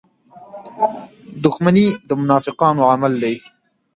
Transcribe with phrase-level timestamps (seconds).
[1.43, 3.35] •دښمني د منافقانو عمل دی.